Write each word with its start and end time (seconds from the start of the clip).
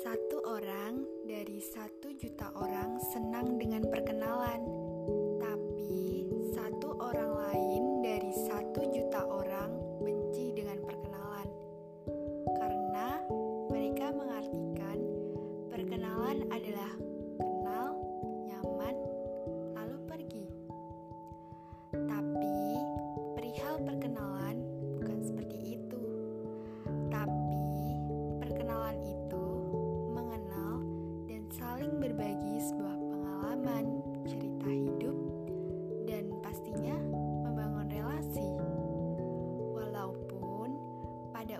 Satu 0.00 0.40
orang 0.48 1.04
dari 1.28 1.60
satu 1.60 2.08
juta 2.16 2.48
orang 2.56 2.96
senang 3.12 3.60
dengan 3.60 3.84
perkenalan, 3.84 4.55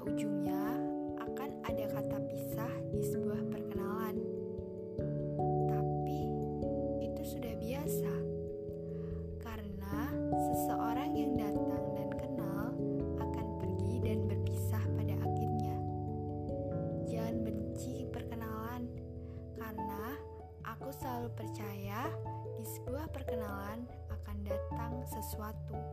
ujungnya 0.06 0.78
akan 1.18 1.50
ada 1.66 1.84
kata 1.90 2.18
pisah 2.30 2.72
di 2.94 3.02
sebuah 3.02 3.42
perkenalan. 3.50 4.16
Tapi 5.66 6.20
itu 7.02 7.22
sudah 7.26 7.54
biasa. 7.58 8.14
Karena 9.42 9.96
seseorang 10.30 11.10
yang 11.18 11.34
datang 11.34 11.84
dan 11.98 12.10
kenal 12.14 12.64
akan 13.18 13.46
pergi 13.58 13.94
dan 13.98 14.18
berpisah 14.30 14.84
pada 14.94 15.14
akhirnya. 15.18 15.76
Jangan 17.10 17.36
benci 17.42 18.06
perkenalan 18.14 18.86
karena 19.58 20.14
aku 20.62 20.94
selalu 20.94 21.34
percaya 21.34 22.10
di 22.54 22.64
sebuah 22.78 23.10
perkenalan 23.10 23.82
akan 24.10 24.36
datang 24.46 25.02
sesuatu. 25.10 25.85